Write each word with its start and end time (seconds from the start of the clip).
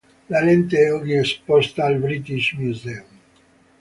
La 0.29 0.41
lente 0.41 0.79
è 0.79 0.91
oggi 0.91 1.11
esposta 1.13 1.85
al 1.85 1.97
British 1.99 2.53
Museum. 2.53 3.05